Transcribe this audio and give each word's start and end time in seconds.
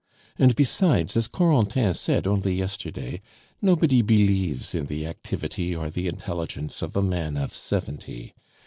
And 0.39 0.55
besides, 0.55 1.15
as 1.15 1.27
Corentin 1.27 1.93
said 1.93 2.25
only 2.25 2.55
yesterday, 2.55 3.21
nobody 3.61 4.01
believes 4.01 4.73
in 4.73 4.87
the 4.87 5.05
activity 5.05 5.75
or 5.75 5.91
the 5.91 6.07
intelligence 6.07 6.81
of 6.81 6.95
a 6.95 7.03
man 7.03 7.37
of 7.37 7.53
seventy. 7.53 8.33